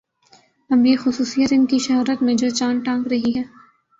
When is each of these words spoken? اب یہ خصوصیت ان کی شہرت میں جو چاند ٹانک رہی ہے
اب 0.69 0.85
یہ 0.85 0.95
خصوصیت 0.99 1.53
ان 1.53 1.65
کی 1.65 1.77
شہرت 1.77 2.23
میں 2.23 2.33
جو 2.35 2.49
چاند 2.49 2.83
ٹانک 2.85 3.07
رہی 3.07 3.31
ہے 3.35 3.43